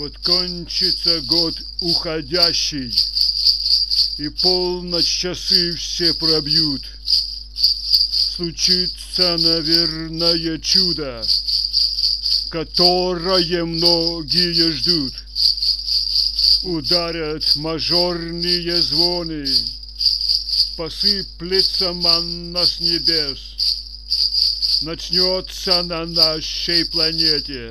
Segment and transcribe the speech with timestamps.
[0.00, 2.90] Вот кончится год уходящий,
[4.18, 6.82] И полночь часы все пробьют.
[8.36, 11.22] Случится, наверное, чудо,
[12.50, 15.12] Которое многие ждут.
[16.62, 19.44] Ударят мажорные звоны,
[20.80, 23.38] Посыплется манна с небес,
[24.80, 27.70] Начнется на нашей планете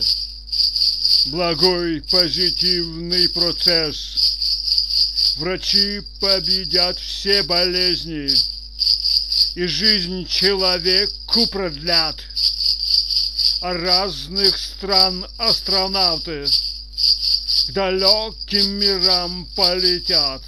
[1.32, 5.38] Благой позитивный процесс.
[5.38, 8.30] Врачи победят все болезни
[9.56, 12.16] И жизнь человеку продлят.
[13.62, 20.44] А разных стран астронавты К далеким мирам полетят.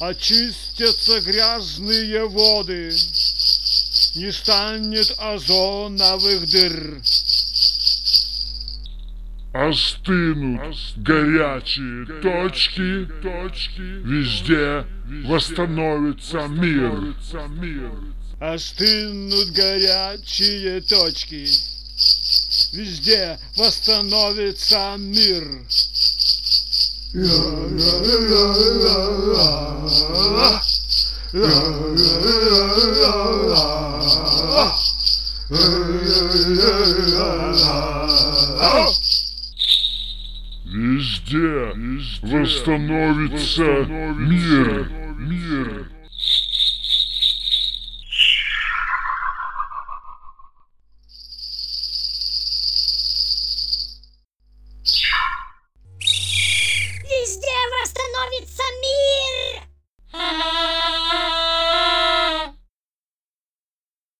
[0.00, 2.92] Очистятся грязные воды,
[4.14, 7.02] Не станет озоновых дыр.
[9.52, 14.86] Остынут горячие точки, точки, везде
[15.26, 17.16] восстановится мир.
[18.38, 21.44] Остынут горячие точки,
[22.72, 25.66] везде восстановится мир.
[40.70, 41.72] Везде
[42.22, 43.62] восстановится
[44.18, 45.67] мир, мир.